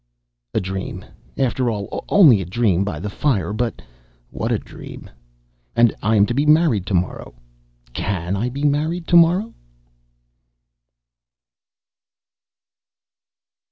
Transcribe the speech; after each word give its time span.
A 0.55 0.59
dream! 0.59 1.05
After 1.37 1.69
all, 1.69 2.03
only 2.09 2.41
a 2.41 2.45
dream 2.45 2.83
by 2.83 2.99
the 2.99 3.07
fire, 3.07 3.53
but 3.53 3.83
what 4.31 4.51
a 4.51 4.57
dream! 4.57 5.07
And 5.75 5.95
I 6.01 6.15
am 6.15 6.25
to 6.25 6.33
be 6.33 6.43
married 6.43 6.87
to 6.87 6.95
morrow. 6.95 7.35
Can 7.93 8.35
I 8.35 8.49
be 8.49 8.63
married 8.63 9.05
to 9.09 9.15
morrow? 9.15 9.53